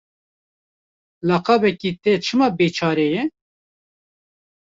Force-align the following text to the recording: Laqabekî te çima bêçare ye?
Laqabekî 1.27 1.91
te 2.01 2.13
çima 2.25 2.47
bêçare 2.57 3.07
ye? 3.13 3.23